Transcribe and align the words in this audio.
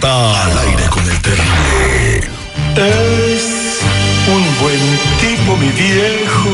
Z. 0.00 0.42
Al 0.42 0.58
aire 0.58 0.84
con 0.90 1.02
el 1.08 1.20
terrible. 1.22 2.20
Es 2.76 3.80
un 4.28 4.62
buen 4.62 4.98
tipo, 5.20 5.56
mi 5.56 5.68
viejo. 5.70 6.50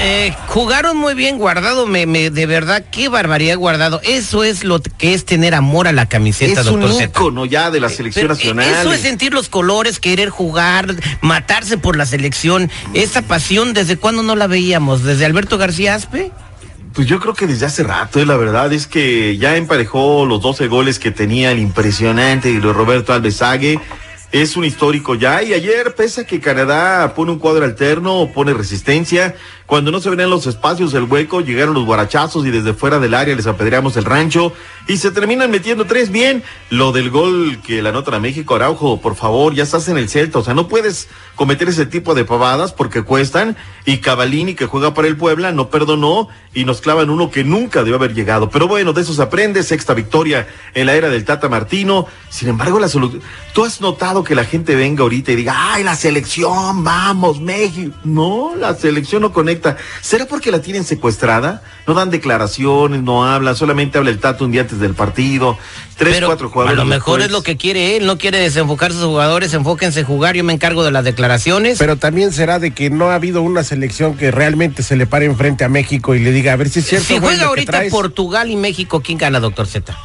Eh, 0.00 0.32
jugaron 0.46 0.96
muy 0.96 1.14
bien 1.14 1.38
guardado, 1.38 1.86
me, 1.86 2.06
me- 2.06 2.30
de 2.30 2.46
verdad, 2.46 2.84
qué 2.90 3.08
barbaridad 3.08 3.56
guardado. 3.56 4.00
Eso 4.04 4.44
es 4.44 4.62
lo 4.62 4.80
que 4.80 5.12
es 5.12 5.24
tener 5.24 5.54
amor 5.54 5.88
a 5.88 5.92
la 5.92 6.06
camiseta, 6.06 6.60
Es 6.60 6.66
un 6.68 6.80
doctor 6.80 7.02
ícono 7.02 7.46
ya 7.46 7.70
de 7.70 7.80
la 7.80 7.88
selección 7.88 8.28
Pero, 8.28 8.34
eh, 8.34 8.54
nacional. 8.54 8.80
Eso 8.86 8.92
es 8.92 9.00
sentir 9.00 9.34
los 9.34 9.48
colores, 9.48 9.98
querer 9.98 10.28
jugar, 10.30 10.94
matarse 11.20 11.78
por 11.78 11.96
la 11.96 12.06
selección. 12.06 12.70
Esa 12.94 13.22
pasión, 13.22 13.74
¿desde 13.74 13.96
cuándo 13.96 14.22
no 14.22 14.36
la 14.36 14.46
veíamos? 14.46 15.02
¿Desde 15.02 15.24
Alberto 15.26 15.58
García 15.58 15.96
Aspe? 15.96 16.30
Pues 16.94 17.06
yo 17.06 17.20
creo 17.20 17.34
que 17.34 17.46
desde 17.46 17.66
hace 17.66 17.82
rato, 17.82 18.20
eh, 18.20 18.26
la 18.26 18.36
verdad 18.36 18.72
es 18.72 18.86
que 18.86 19.36
ya 19.36 19.56
emparejó 19.56 20.26
los 20.26 20.40
12 20.40 20.68
goles 20.68 20.98
que 20.98 21.10
tenía 21.10 21.50
el 21.52 21.58
impresionante 21.58 22.52
de 22.52 22.60
Roberto 22.72 23.12
Alvesague. 23.12 23.80
Es 24.30 24.58
un 24.58 24.66
histórico 24.66 25.14
ya 25.14 25.42
y 25.42 25.54
ayer, 25.54 25.94
pese 25.94 26.20
a 26.20 26.26
que 26.26 26.38
Canadá 26.38 27.14
pone 27.14 27.32
un 27.32 27.38
cuadro 27.38 27.64
alterno, 27.64 28.30
pone 28.34 28.52
resistencia, 28.52 29.34
cuando 29.68 29.90
no 29.90 30.00
se 30.00 30.08
ven 30.08 30.20
en 30.20 30.30
los 30.30 30.46
espacios 30.46 30.94
el 30.94 31.04
hueco, 31.04 31.42
llegaron 31.42 31.74
los 31.74 31.84
guarachazos 31.84 32.46
y 32.46 32.50
desde 32.50 32.72
fuera 32.72 32.98
del 32.98 33.12
área 33.12 33.36
les 33.36 33.46
apedreamos 33.46 33.98
el 33.98 34.06
rancho 34.06 34.54
y 34.86 34.96
se 34.96 35.10
terminan 35.10 35.50
metiendo 35.50 35.84
tres 35.84 36.10
bien. 36.10 36.42
Lo 36.70 36.90
del 36.90 37.10
gol 37.10 37.60
que 37.62 37.82
la 37.82 37.90
anotan 37.90 38.14
a 38.14 38.18
México, 38.18 38.54
Araujo, 38.54 39.00
por 39.02 39.14
favor, 39.14 39.54
ya 39.54 39.64
estás 39.64 39.86
en 39.88 39.98
el 39.98 40.08
Celta, 40.08 40.38
o 40.38 40.42
sea, 40.42 40.54
no 40.54 40.68
puedes 40.68 41.08
cometer 41.34 41.68
ese 41.68 41.84
tipo 41.84 42.14
de 42.14 42.24
pavadas 42.24 42.72
porque 42.72 43.02
cuestan 43.02 43.58
y 43.84 43.98
Cavalini 43.98 44.54
que 44.54 44.64
juega 44.64 44.94
para 44.94 45.06
el 45.06 45.18
Puebla 45.18 45.52
no 45.52 45.68
perdonó 45.68 46.28
y 46.54 46.64
nos 46.64 46.80
clavan 46.80 47.10
uno 47.10 47.30
que 47.30 47.44
nunca 47.44 47.80
debió 47.80 47.96
haber 47.96 48.14
llegado. 48.14 48.48
Pero 48.48 48.68
bueno, 48.68 48.94
de 48.94 49.02
eso 49.02 49.12
se 49.12 49.22
aprende, 49.22 49.62
sexta 49.62 49.92
victoria 49.92 50.48
en 50.72 50.86
la 50.86 50.94
era 50.94 51.10
del 51.10 51.26
Tata 51.26 51.50
Martino. 51.50 52.06
Sin 52.30 52.48
embargo, 52.48 52.80
la 52.80 52.88
solución, 52.88 53.20
tú 53.52 53.66
has 53.66 53.82
notado 53.82 54.17
que 54.24 54.34
la 54.34 54.44
gente 54.44 54.74
venga 54.74 55.02
ahorita 55.02 55.32
y 55.32 55.36
diga, 55.36 55.54
ay, 55.74 55.84
la 55.84 55.94
selección, 55.94 56.84
vamos, 56.84 57.40
México. 57.40 57.94
No, 58.04 58.52
la 58.56 58.74
selección 58.74 59.22
no 59.22 59.32
conecta. 59.32 59.76
¿Será 60.00 60.26
porque 60.26 60.50
la 60.50 60.60
tienen 60.62 60.84
secuestrada? 60.84 61.62
No 61.86 61.94
dan 61.94 62.10
declaraciones, 62.10 63.02
no 63.02 63.24
hablan, 63.24 63.56
solamente 63.56 63.98
habla 63.98 64.10
el 64.10 64.18
Tata 64.18 64.44
un 64.44 64.50
día 64.52 64.62
antes 64.62 64.78
del 64.78 64.94
partido. 64.94 65.56
Tres, 65.96 66.14
Pero 66.14 66.26
cuatro 66.28 66.48
a 66.48 66.50
jugadores. 66.50 66.76
lo 66.78 66.84
mejor 66.84 67.20
después. 67.20 67.26
es 67.26 67.32
lo 67.32 67.42
que 67.42 67.56
quiere 67.56 67.96
él, 67.96 68.06
no 68.06 68.18
quiere 68.18 68.38
desenfocar 68.38 68.90
a 68.90 68.94
sus 68.94 69.04
jugadores, 69.04 69.52
enfóquense 69.54 70.00
en 70.00 70.06
jugar, 70.06 70.36
yo 70.36 70.44
me 70.44 70.52
encargo 70.52 70.84
de 70.84 70.90
las 70.92 71.02
declaraciones. 71.04 71.78
Pero 71.78 71.96
también 71.96 72.32
será 72.32 72.58
de 72.58 72.72
que 72.72 72.90
no 72.90 73.10
ha 73.10 73.14
habido 73.14 73.42
una 73.42 73.64
selección 73.64 74.16
que 74.16 74.30
realmente 74.30 74.82
se 74.82 74.96
le 74.96 75.06
pare 75.06 75.26
enfrente 75.26 75.64
a 75.64 75.68
México 75.68 76.14
y 76.14 76.20
le 76.20 76.30
diga, 76.30 76.52
a 76.52 76.56
ver 76.56 76.68
si 76.68 76.80
es 76.80 76.86
cierto. 76.86 77.06
si 77.08 77.18
juega 77.18 77.46
ahorita 77.46 77.72
traes". 77.72 77.90
Portugal 77.92 78.50
y 78.50 78.56
México, 78.56 79.00
¿quién 79.00 79.18
gana, 79.18 79.40
doctor 79.40 79.66
Z? 79.66 79.96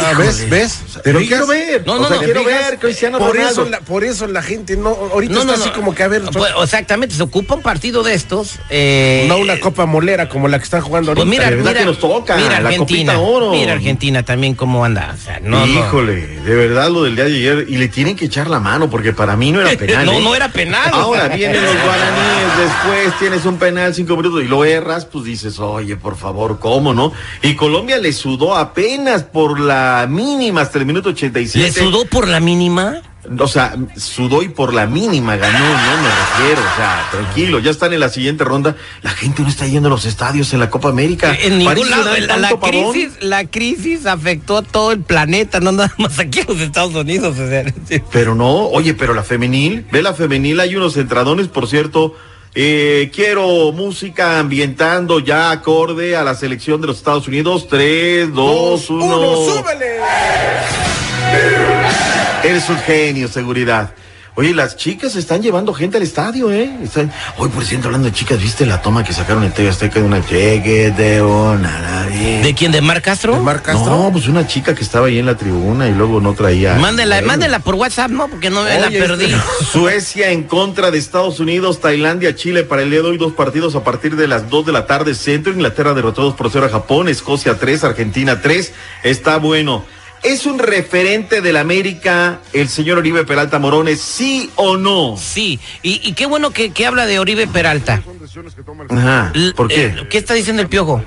Ah, 0.00 0.12
¿Ves? 0.18 0.48
¿Ves? 0.50 0.78
Pero 1.04 1.20
¿Te 1.20 1.26
quiero 1.26 1.46
ver. 1.46 1.86
No, 1.86 1.94
o 1.94 1.98
no, 2.00 2.08
sea, 2.08 2.16
no, 2.16 2.22
quiero 2.24 2.44
ver 2.44 2.78
Cristiano 2.78 3.18
Por 3.18 3.36
Ronaldo. 3.36 3.62
eso, 3.62 3.70
la, 3.70 3.80
por 3.80 4.02
eso 4.04 4.26
la 4.26 4.42
gente 4.42 4.76
no, 4.76 4.88
ahorita 4.88 5.32
No, 5.34 5.44
no, 5.44 5.52
está 5.52 5.62
así 5.64 5.70
no. 5.70 5.76
como 5.76 5.94
que 5.94 6.02
a 6.02 6.08
ver, 6.08 6.22
Pues, 6.32 6.52
exactamente, 6.62 7.14
se 7.14 7.22
ocupa 7.22 7.54
un 7.54 7.62
partido 7.62 8.02
de 8.02 8.14
estos. 8.14 8.58
eh, 8.70 9.26
no 9.28 9.38
una 9.38 9.60
copa 9.60 9.86
molera 9.86 10.28
como 10.28 10.48
la 10.48 10.58
que 10.58 10.64
están 10.64 10.80
jugando 10.80 11.12
ahorita. 11.12 11.24
Pues 11.24 11.30
mira, 11.30 11.48
de 11.50 11.56
verdad 11.56 11.70
mira, 11.70 11.80
que 11.80 11.86
nos 11.86 11.98
toca, 11.98 12.36
mira 12.36 12.60
la 12.60 12.68
Argentina, 12.70 13.14
copita 13.14 13.28
oro. 13.30 13.50
mira 13.50 13.72
Argentina 13.74 14.22
también 14.24 14.54
cómo 14.54 14.84
anda, 14.84 15.14
o 15.14 15.22
sea, 15.22 15.38
no. 15.40 15.64
Híjole, 15.66 16.26
de 16.26 16.54
verdad 16.56 16.90
lo 16.90 17.04
del 17.04 17.14
día 17.14 17.24
de 17.26 17.36
ayer. 17.36 17.66
Y 17.68 17.76
le 17.76 17.88
tienen 17.88 18.16
que 18.16 18.24
echar 18.24 18.48
la 18.50 18.58
mano 18.60 18.90
porque 18.90 19.12
para 19.12 19.36
mí 19.36 19.52
no 19.52 19.60
era 19.60 19.70
penal. 19.78 20.06
No, 20.06 20.12
¿eh? 20.14 20.20
no 20.22 20.34
era 20.34 20.48
penal. 20.50 20.90
Ahora 20.92 21.28
vienen 21.28 21.62
los 21.62 21.74
guaraníes, 21.84 22.58
después 22.58 23.18
tienes 23.20 23.44
un 23.46 23.58
penal 23.58 23.94
cinco 23.94 24.16
minutos 24.16 24.42
y 24.42 24.48
lo 24.48 24.64
erras, 24.64 25.04
pues 25.04 25.24
dices, 25.24 25.58
oye, 25.60 25.96
por 25.96 26.16
favor, 26.16 26.58
¿cómo 26.58 26.94
no? 26.94 27.12
Y 27.42 27.54
Colombia 27.54 27.98
le 27.98 28.12
sudó 28.12 28.56
apenas 28.56 29.22
por 29.22 29.60
la 29.60 29.67
mínima 30.08 30.62
hasta 30.62 30.78
el 30.78 30.86
minuto 30.86 31.10
87. 31.10 31.66
¿Le 31.66 31.72
sudó 31.72 32.04
por 32.04 32.28
la 32.28 32.40
mínima? 32.40 33.02
O 33.38 33.46
sea, 33.46 33.76
sudó 33.96 34.42
y 34.42 34.48
por 34.48 34.72
la 34.72 34.86
mínima 34.86 35.36
ganó, 35.36 35.58
no 35.58 36.02
me 36.02 36.08
refiero. 36.08 36.62
O 36.62 36.76
sea, 36.76 37.08
tranquilo, 37.10 37.58
ya 37.58 37.70
están 37.70 37.92
en 37.92 38.00
la 38.00 38.08
siguiente 38.08 38.44
ronda. 38.44 38.76
La 39.02 39.10
gente 39.10 39.42
no 39.42 39.48
está 39.48 39.66
yendo 39.66 39.88
a 39.88 39.90
los 39.90 40.06
estadios 40.06 40.52
en 40.54 40.60
la 40.60 40.70
Copa 40.70 40.88
América. 40.88 41.36
En 41.38 41.58
ningún 41.58 41.90
lado. 41.90 42.16
La, 42.20 42.36
la 42.38 42.50
crisis, 42.58 43.12
la 43.20 43.44
crisis 43.44 44.06
afectó 44.06 44.58
a 44.58 44.62
todo 44.62 44.92
el 44.92 45.00
planeta, 45.00 45.60
no 45.60 45.72
nada 45.72 45.92
más 45.98 46.18
aquí 46.18 46.40
a 46.40 46.44
los 46.44 46.60
Estados 46.60 46.94
Unidos. 46.94 47.38
o 47.38 47.48
sea, 47.48 47.64
sí. 47.88 48.00
Pero 48.10 48.34
no, 48.34 48.68
oye, 48.68 48.94
pero 48.94 49.12
la 49.12 49.22
femenil, 49.22 49.84
ve 49.92 50.02
la 50.02 50.14
femenil, 50.14 50.60
hay 50.60 50.76
unos 50.76 50.96
entradones, 50.96 51.48
por 51.48 51.66
cierto. 51.68 52.16
Eh, 52.60 53.12
quiero 53.14 53.70
música 53.70 54.40
ambientando 54.40 55.20
ya 55.20 55.52
acorde 55.52 56.16
a 56.16 56.24
la 56.24 56.34
selección 56.34 56.80
de 56.80 56.88
los 56.88 56.96
Estados 56.96 57.28
Unidos. 57.28 57.68
3, 57.68 58.34
2, 58.34 58.90
1. 58.90 59.04
uno, 59.04 59.36
súbele. 59.36 60.00
Eres 62.42 62.68
un 62.68 62.78
genio, 62.78 63.28
seguridad. 63.28 63.94
Oye, 64.38 64.54
las 64.54 64.76
chicas 64.76 65.16
están 65.16 65.42
llevando 65.42 65.74
gente 65.74 65.96
al 65.96 66.04
estadio, 66.04 66.52
¿eh? 66.52 66.70
Están... 66.80 67.12
Hoy, 67.38 67.48
por 67.48 67.64
cierto, 67.64 67.88
hablando 67.88 68.06
de 68.06 68.14
chicas, 68.14 68.40
¿viste 68.40 68.66
la 68.66 68.80
toma 68.80 69.02
que 69.02 69.12
sacaron 69.12 69.42
en 69.42 69.50
TV 69.50 69.68
Azteca 69.68 69.98
de 69.98 70.06
una 70.06 70.24
llegue 70.24 70.92
de 70.92 71.20
una 71.20 71.80
nadie? 71.80 72.40
¿De 72.40 72.54
quién? 72.54 72.70
¿De 72.70 72.80
Mar 72.80 73.02
Castro? 73.02 73.34
¿De 73.34 73.40
Mar 73.40 73.62
Castro? 73.62 73.90
No, 73.90 74.12
pues 74.12 74.28
una 74.28 74.46
chica 74.46 74.76
que 74.76 74.84
estaba 74.84 75.08
ahí 75.08 75.18
en 75.18 75.26
la 75.26 75.36
tribuna 75.36 75.88
y 75.88 75.92
luego 75.92 76.20
no 76.20 76.34
traía. 76.34 76.76
Mándela, 76.76 77.20
mándela 77.22 77.58
por 77.58 77.74
WhatsApp, 77.74 78.12
¿no? 78.12 78.28
Porque 78.28 78.48
no 78.48 78.62
me 78.62 78.78
la 78.78 78.86
Oye, 78.86 79.00
perdí. 79.00 79.24
este, 79.24 79.64
Suecia 79.72 80.30
en 80.30 80.44
contra 80.44 80.92
de 80.92 80.98
Estados 80.98 81.40
Unidos, 81.40 81.80
Tailandia, 81.80 82.36
Chile 82.36 82.62
para 82.62 82.82
el 82.82 82.90
día 82.92 83.02
de 83.02 83.08
hoy, 83.08 83.18
dos 83.18 83.32
partidos 83.32 83.74
a 83.74 83.82
partir 83.82 84.14
de 84.14 84.28
las 84.28 84.48
2 84.48 84.66
de 84.66 84.70
la 84.70 84.86
tarde, 84.86 85.16
centro, 85.16 85.52
Inglaterra 85.52 85.94
derrotados 85.94 86.34
por 86.34 86.48
cero 86.52 86.66
a 86.66 86.68
Japón, 86.68 87.08
Escocia 87.08 87.58
3, 87.58 87.82
Argentina 87.82 88.40
3, 88.40 88.72
está 89.02 89.38
bueno. 89.38 89.84
¿Es 90.22 90.46
un 90.46 90.58
referente 90.58 91.40
del 91.40 91.56
América 91.56 92.40
el 92.52 92.68
señor 92.68 92.98
Oribe 92.98 93.24
Peralta 93.24 93.58
Morones, 93.58 94.00
sí 94.00 94.50
o 94.56 94.76
no? 94.76 95.16
Sí, 95.16 95.58
y, 95.82 96.00
y 96.02 96.12
qué 96.14 96.26
bueno 96.26 96.50
que, 96.50 96.70
que 96.70 96.86
habla 96.86 97.06
de 97.06 97.18
Oribe 97.18 97.46
Peralta. 97.46 98.02
Ajá, 98.90 99.32
¿por 99.56 99.68
qué? 99.68 99.86
eh, 99.86 100.06
¿Qué 100.10 100.18
está 100.18 100.34
diciendo 100.34 100.62
el 100.62 100.68
piojo? 100.68 101.02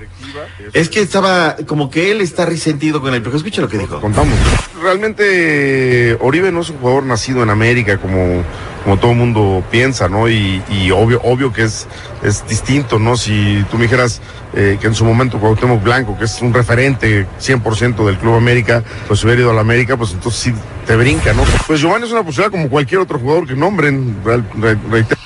Es 0.73 0.89
que 0.89 1.01
estaba, 1.01 1.55
como 1.67 1.89
que 1.89 2.11
él 2.11 2.21
está 2.21 2.45
resentido 2.45 3.01
con 3.01 3.13
el, 3.13 3.21
pero 3.21 3.35
escucha 3.35 3.61
lo 3.61 3.67
que 3.67 3.77
dijo. 3.77 3.99
Contamos. 3.99 4.33
realmente 4.81 6.17
Oribe 6.21 6.51
no 6.51 6.61
es 6.61 6.69
un 6.69 6.77
jugador 6.77 7.03
nacido 7.03 7.43
en 7.43 7.49
América 7.49 7.97
como, 7.97 8.43
como 8.83 8.97
todo 8.97 9.11
el 9.11 9.17
mundo 9.17 9.63
piensa, 9.69 10.09
¿no? 10.09 10.29
Y, 10.29 10.61
y 10.69 10.91
obvio, 10.91 11.21
obvio 11.23 11.53
que 11.53 11.63
es, 11.63 11.87
es 12.23 12.47
distinto, 12.47 12.99
¿no? 12.99 13.15
Si 13.15 13.63
tú 13.69 13.77
me 13.77 13.83
dijeras 13.83 14.21
eh, 14.53 14.77
que 14.81 14.87
en 14.87 14.95
su 14.95 15.05
momento 15.05 15.39
Cuauhtémoc 15.39 15.81
Blanco, 15.83 16.17
que 16.17 16.25
es 16.25 16.41
un 16.41 16.53
referente 16.53 17.27
100% 17.39 18.05
del 18.05 18.17
Club 18.17 18.35
América, 18.35 18.83
pues 19.07 19.23
hubiera 19.23 19.41
ido 19.41 19.51
a 19.51 19.53
la 19.53 19.61
América, 19.61 19.97
pues 19.97 20.11
entonces 20.11 20.41
sí 20.41 20.53
te 20.85 20.95
brinca, 20.95 21.33
¿no? 21.33 21.43
Pues 21.67 21.79
Giovanni 21.79 22.05
es 22.05 22.11
una 22.11 22.23
posibilidad 22.23 22.51
como 22.51 22.69
cualquier 22.69 23.01
otro 23.01 23.19
jugador 23.19 23.47
que 23.47 23.55
nombren, 23.55 24.17
reitero. 24.23 25.21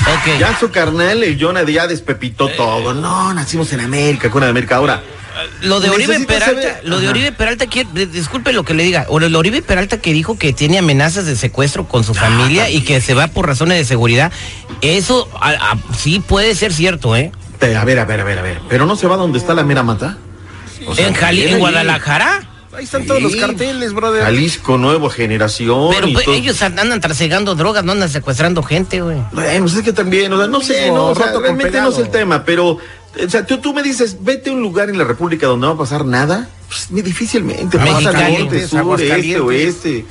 Ok. 0.00 0.38
Ya 0.40 0.58
su 0.58 0.70
carnal, 0.70 1.22
el 1.22 1.40
Jonah 1.40 1.62
ya 1.62 1.86
despepitó 1.86 2.48
todo. 2.48 2.94
No, 2.94 3.32
nacimos 3.32 3.72
en 3.72 3.80
América, 3.80 4.28
con 4.28 4.42
América. 4.42 4.76
Ahora, 4.76 5.02
Lo 5.62 5.80
de 5.80 5.90
Oribe 5.90 6.18
Peralta, 6.20 6.46
saber- 6.62 6.80
lo 6.84 7.00
de. 7.00 7.08
Oribe 7.08 7.32
Peralta, 7.32 7.66
disculpe 8.12 8.52
lo 8.52 8.64
que 8.64 8.74
le 8.74 8.82
diga, 8.82 9.06
lo 9.10 9.18
de 9.28 9.36
Oribe 9.36 9.62
Peralta 9.62 9.98
que 10.00 10.12
dijo 10.12 10.38
que 10.38 10.52
tiene 10.52 10.78
amenazas 10.78 11.26
de 11.26 11.36
secuestro 11.36 11.86
con 11.88 12.02
Ah, 12.02 12.04
su 12.04 12.14
familia 12.14 12.70
y 12.70 12.82
que 12.82 13.00
se 13.00 13.14
va 13.14 13.26
por 13.28 13.46
razones 13.46 13.78
de 13.78 13.84
seguridad, 13.84 14.32
eso 14.80 15.28
a- 15.40 15.50
a- 15.72 15.78
sí 15.96 16.20
puede 16.20 16.54
ser 16.54 16.72
cierto, 16.72 17.16
¿eh? 17.16 17.32
Pero, 17.58 17.78
a 17.80 17.84
ver, 17.84 17.98
a 17.98 18.04
ver, 18.04 18.20
a 18.20 18.24
ver, 18.24 18.38
a 18.38 18.42
ver. 18.42 18.60
¿Pero 18.68 18.86
no 18.86 18.96
se 18.96 19.06
va 19.06 19.16
donde 19.16 19.38
está 19.38 19.54
la 19.54 19.62
mera 19.62 19.82
mata? 19.82 20.16
O 20.86 20.94
sea, 20.94 21.06
en 21.08 21.14
Jali- 21.14 21.44
en. 21.48 21.58
Guadalajara. 21.58 22.46
Ahí 22.72 22.84
están 22.84 23.04
todos 23.04 23.20
los 23.20 23.34
carteles, 23.34 23.92
brother. 23.92 24.22
Jalisco, 24.22 24.78
nueva 24.78 25.10
generación. 25.10 25.88
Pero 25.90 26.06
y 26.06 26.12
pues, 26.14 26.24
todo. 26.24 26.34
ellos 26.36 26.62
andan 26.62 27.00
trasegando 27.00 27.56
drogas, 27.56 27.82
no 27.84 27.92
andan 27.92 28.08
secuestrando 28.08 28.62
gente, 28.62 29.00
güey. 29.02 29.18
Bueno, 29.32 29.64
pues 29.64 29.74
es 29.74 29.82
que 29.82 29.92
también, 29.92 30.32
o 30.32 30.38
sea, 30.38 30.46
no 30.46 30.60
sé, 30.60 30.86
no, 30.88 31.06
o 31.06 31.14
sea, 31.16 31.32
realmente 31.38 31.80
no 31.80 31.88
es 31.90 31.98
el 31.98 32.10
tema, 32.10 32.44
pero, 32.44 32.78
o 33.24 33.28
sea, 33.30 33.44
tú, 33.46 33.58
tú 33.58 33.72
me 33.74 33.82
dices, 33.82 34.18
vete 34.20 34.50
a 34.50 34.52
un 34.52 34.60
lugar 34.62 34.88
en 34.90 34.98
la 34.98 35.04
República 35.04 35.46
donde 35.46 35.66
no 35.66 35.74
va 35.74 35.74
a 35.74 35.78
pasar 35.84 36.04
nada, 36.04 36.48
pues 36.68 36.90
ni 36.90 37.02
difícilmente, 37.02 37.78
pasa 37.78 38.12
norte, 38.12 38.66
sur, 38.68 39.00
este, 39.00 39.40
oeste, 39.40 40.04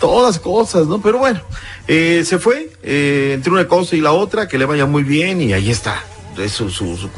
todas 0.00 0.38
cosas, 0.38 0.86
¿no? 0.86 1.00
Pero 1.00 1.18
bueno, 1.18 1.40
eh, 1.88 2.22
se 2.26 2.38
fue, 2.38 2.70
eh, 2.82 3.32
entre 3.34 3.50
una 3.52 3.66
cosa 3.66 3.96
y 3.96 4.00
la 4.00 4.12
otra, 4.12 4.46
que 4.48 4.58
le 4.58 4.64
vaya 4.64 4.86
muy 4.86 5.02
bien 5.02 5.40
y 5.40 5.52
ahí 5.52 5.70
está. 5.70 6.02
Es 6.38 6.52
su, 6.52 6.68
su- 6.68 6.98
su- 6.98 7.08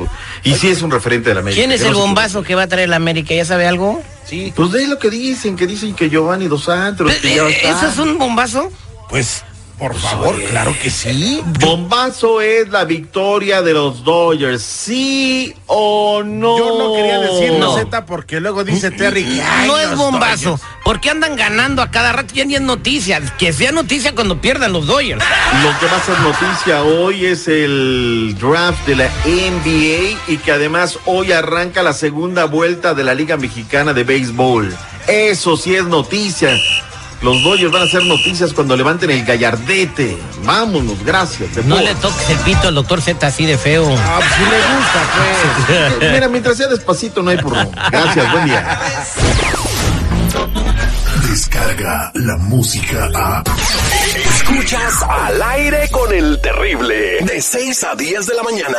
y 0.45 0.55
sí 0.55 0.69
es 0.69 0.81
un 0.81 0.93
referente 0.93 1.31
de 1.31 1.35
la 1.35 1.41
América. 1.41 1.61
¿Quién 1.61 1.73
es 1.73 1.83
el 1.83 1.95
bombazo 1.95 2.45
que 2.45 2.55
va 2.55 2.63
a 2.63 2.67
traer 2.69 2.89
la 2.89 2.97
América? 2.97 3.35
¿Ya 3.35 3.45
sabe 3.45 3.67
algo? 3.67 4.01
Sí, 4.25 4.53
Pues 4.55 4.71
de 4.71 4.87
lo 4.87 4.99
que 5.01 5.11
dicen, 5.11 5.57
que 5.57 5.67
dicen 5.67 5.93
que 5.95 6.09
Giovanni 6.09 6.47
Dos 6.47 6.65
Santos, 6.65 7.13
que 7.17 7.35
ya 7.35 7.49
Eh. 7.49 7.59
¿Eso 7.65 7.89
es 7.89 7.99
un 7.99 8.17
bombazo? 8.17 8.71
pues, 9.11 9.43
por 9.79 9.95
favor, 9.95 10.41
claro 10.45 10.75
que 10.83 10.91
sí. 10.91 11.41
Bombazo 11.61 12.41
es 12.41 12.69
la 12.69 12.85
victoria 12.85 13.63
de 13.63 13.73
los 13.73 14.03
Dodgers, 14.03 14.63
¿sí 14.63 15.55
o 15.67 16.23
no? 16.25 16.59
Yo 16.59 16.79
no 16.79 16.95
quería 16.95 17.19
decirlo, 17.21 17.59
No. 17.59 17.77
Z, 17.77 18.05
porque 18.07 18.41
luego 18.41 18.65
dice 18.65 18.91
Terry 18.91 19.25
que 19.25 19.41
ay, 19.43 19.69
no 19.69 19.79
es 19.79 19.95
bombazo. 19.97 20.51
Dodgers. 20.51 20.69
¿Por 20.85 21.01
qué 21.01 21.11
andan 21.11 21.37
ganando 21.37 21.83
a 21.83 21.91
cada 21.91 22.13
rato? 22.13 22.35
Ya 22.35 22.45
ni 22.45 22.57
es 22.57 22.61
noticia. 22.61 23.21
Que 23.39 23.53
sea 23.53 23.73
noticia 23.73 24.15
cuando 24.15 24.41
pierdan 24.41 24.73
los 24.73 24.87
Dodgers. 24.87 25.23
Lo 25.63 25.79
que 25.79 25.87
va 25.87 25.97
a 25.97 26.03
ser 26.03 26.19
noticia 26.21 26.83
hoy 26.83 27.27
es 27.27 27.47
el 27.47 28.37
draft 28.41 28.87
de 28.87 28.97
la 28.97 29.09
NBA 29.25 30.19
y 30.27 30.39
que 30.39 30.53
además 30.53 30.99
hoy 31.07 31.33
arranca 31.33 31.83
la 31.83 31.93
segunda 31.93 32.47
vuelta 32.47 32.95
de 32.95 33.05
la 33.05 33.15
Liga 33.15 33.37
Mexicana 33.37 33.93
de 33.93 34.05
Béisbol. 34.05 34.77
Eso 35.07 35.57
sí 35.57 35.75
es 35.75 35.85
noticia. 35.85 36.51
Los 37.23 37.43
Dodgers 37.43 37.73
van 37.73 37.83
a 37.83 37.85
hacer 37.85 38.05
noticias 38.05 38.53
cuando 38.53 38.77
levanten 38.77 39.11
el 39.11 39.25
gallardete. 39.25 40.17
Vámonos, 40.45 41.05
gracias. 41.05 41.65
No 41.65 41.81
le 41.81 41.95
toques 41.97 42.31
el 42.31 42.39
pito 42.39 42.69
al 42.69 42.75
doctor 42.77 43.03
Z 43.03 43.27
así 43.27 43.45
de 43.45 43.59
feo. 43.59 43.93
Ah, 43.99 44.21
pues 44.21 44.31
si 44.35 44.43
le 44.43 44.57
gusta, 44.75 45.99
pues. 45.99 46.13
Mira, 46.13 46.29
mientras 46.29 46.57
sea 46.57 46.69
despacito 46.69 47.23
no 47.23 47.31
hay 47.31 47.39
problema. 47.39 47.71
Gracias, 47.91 48.33
buen 48.33 48.45
día. 48.45 48.81
Descarga 51.29 52.13
la 52.15 52.37
música 52.37 53.11
a. 53.15 53.43
Escuchas 54.17 55.03
al 55.03 55.43
aire 55.43 55.89
con 55.91 56.13
el 56.13 56.41
terrible. 56.41 57.19
De 57.23 57.43
6 57.43 57.85
a 57.85 57.95
10 57.97 58.27
de 58.27 58.35
la 58.35 58.43
mañana. 58.45 58.79